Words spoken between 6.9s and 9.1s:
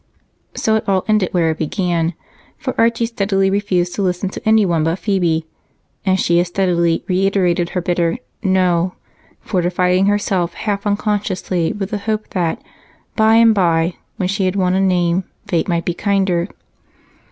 reiterated her bitter "No!"